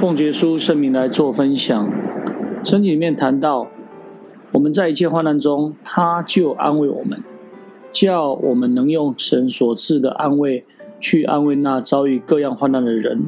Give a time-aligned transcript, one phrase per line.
[0.00, 1.92] 奉耶稣圣名来做分享。
[2.64, 3.68] 圣经里面谈到，
[4.50, 7.22] 我们在一切患难中，他就安慰我们，
[7.92, 10.64] 叫我们能用神所赐的安慰
[10.98, 13.26] 去安慰那遭遇各样患难的人。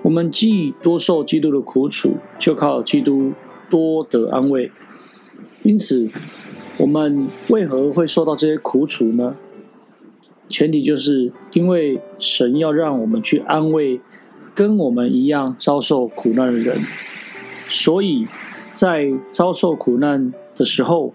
[0.00, 3.34] 我们既多受基督的苦楚，就靠基督
[3.68, 4.72] 多得安慰。
[5.62, 6.08] 因此，
[6.78, 9.36] 我们为何会受到这些苦楚呢？
[10.48, 14.00] 前提就是因为神要让我们去安慰
[14.58, 16.76] 跟我们一样遭受苦难的人，
[17.68, 18.26] 所以
[18.72, 21.14] 在遭受苦难的时候，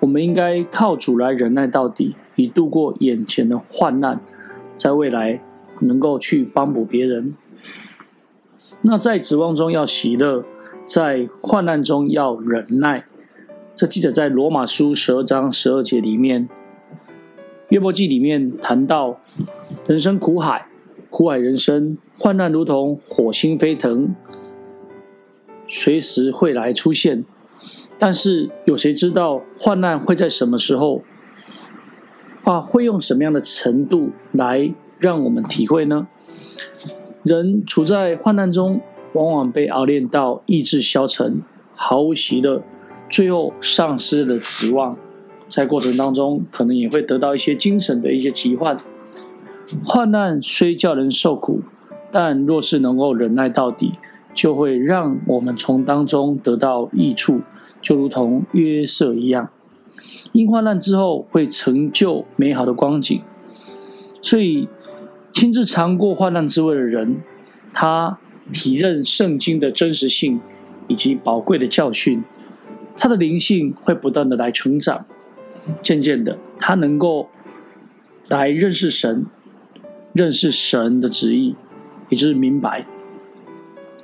[0.00, 4.20] 我们应该靠主来忍耐到底，以度过眼前的患难，
[4.76, 5.40] 在未来
[5.82, 7.36] 能够去帮补别人。
[8.82, 10.44] 那在指望中要喜乐，
[10.84, 13.04] 在患难中要忍耐。
[13.76, 16.48] 这记载在罗马书十二章十二节里面。
[17.68, 19.20] 约伯记里面谈到，
[19.86, 20.66] 人生苦海，
[21.16, 24.16] 苦海人生，患难如同火星飞腾，
[25.68, 27.24] 随时会来出现。
[28.00, 31.02] 但是有谁知道患难会在什么时候？
[32.42, 36.08] 啊，会用什么样的程度来让我们体会呢？
[37.22, 38.80] 人处在患难中，
[39.12, 41.42] 往往被熬炼到意志消沉，
[41.76, 42.64] 毫无喜乐，
[43.08, 44.96] 最后丧失了指望。
[45.48, 48.76] 在过程当中，可能也会得到一些精神的一些疾患。
[49.82, 51.62] 患难虽叫人受苦，
[52.12, 53.94] 但若是能够忍耐到底，
[54.34, 57.40] 就会让我们从当中得到益处，
[57.80, 59.48] 就如同约瑟一样。
[60.32, 63.22] 因患难之后会成就美好的光景。
[64.20, 64.68] 所以，
[65.32, 67.16] 亲自尝过患难滋味的人，
[67.72, 68.18] 他
[68.52, 70.40] 体认圣经的真实性
[70.88, 72.24] 以及宝贵的教训，
[72.96, 75.06] 他的灵性会不断的来成长。
[75.80, 77.28] 渐渐的，他能够
[78.28, 79.24] 来认识神，
[80.14, 81.54] 认识神的旨意，
[82.08, 82.86] 也就是明白，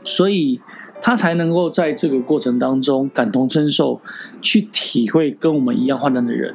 [0.04, 0.60] 所以
[1.00, 4.02] 他才能够在这个过程当中感同身受，
[4.42, 6.54] 去体会跟我们一样患难的人。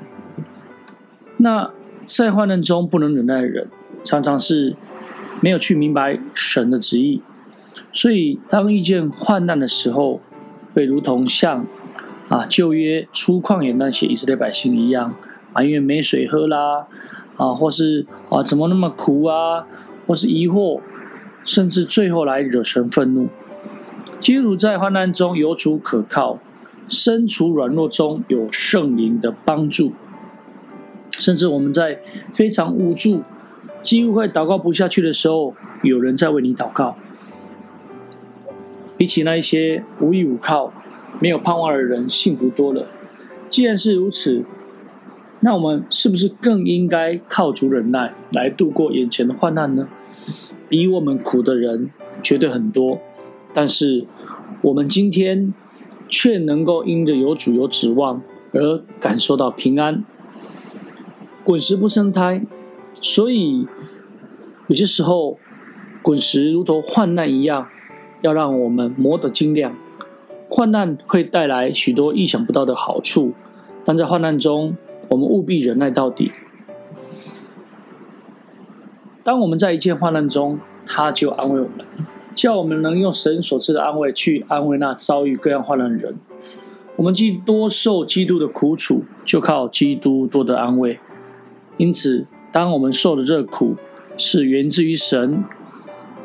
[1.37, 1.71] 那
[2.05, 3.67] 在患难中不能忍耐的人，
[4.03, 4.75] 常常是
[5.41, 7.23] 没有去明白神的旨意，
[7.91, 10.21] 所以当遇见患难的时候，
[10.75, 11.65] 会如同像。
[12.27, 15.13] 啊，旧约出旷野那些以色列百姓一样，
[15.53, 16.87] 埋怨没水喝啦，
[17.37, 19.65] 啊，或是啊怎么那么苦啊，
[20.07, 20.79] 或是疑惑，
[21.43, 23.27] 甚至最后来惹神愤怒。
[24.19, 26.39] 基督在患难中有主可靠，
[26.87, 29.93] 身处软弱中有圣灵的帮助，
[31.11, 31.99] 甚至我们在
[32.33, 33.21] 非常无助、
[33.83, 35.53] 几乎快祷告不下去的时候，
[35.83, 36.95] 有人在为你祷告。
[38.97, 40.71] 比起那一些无依无靠。
[41.21, 42.87] 没有盼望的人幸福多了。
[43.47, 44.43] 既然是如此，
[45.45, 49.87] 那我们是不是更应该靠主忍耐来度过眼前的患难呢？
[50.67, 51.91] 比我们苦的人
[52.23, 52.97] 绝对很多，
[53.53, 54.07] 但是
[54.63, 55.53] 我们今天
[56.09, 58.23] 却能够因着有主有指望
[58.53, 60.03] 而感受到平安。
[61.43, 62.41] 滚石不生苔，
[62.99, 63.67] 所以
[64.65, 65.37] 有些时候
[66.01, 67.67] 滚石如同患难一样，
[68.21, 69.75] 要让我们磨得精亮。
[70.49, 73.33] 患难会带来许多意想不到的好处，
[73.83, 74.75] 但在患难中，
[75.09, 76.31] 我们务必忍耐到底。
[79.23, 81.85] 当我们在一切患难中，他就安慰我们，
[82.35, 86.15] 叫我们能用神所赐的安慰去安慰那遭遇各样患难的人。
[86.95, 90.99] 我们既多受基督的苦楚，就靠基督多得安慰。
[91.77, 93.75] 因此，当我们受的这苦
[94.15, 95.43] 是源自于神，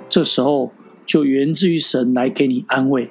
[0.09, 0.71] 这时候
[1.05, 3.11] 就源自于神来给你安慰。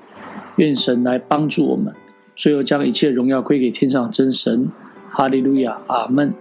[0.58, 1.94] 愿神来帮助我们，
[2.36, 4.70] 最后将一切荣耀归给天上真神。
[5.12, 6.34] 哈利路亚，阿门。